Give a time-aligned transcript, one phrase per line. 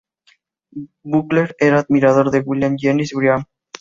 [1.03, 3.43] Butler era admirador de William Jennings Bryan.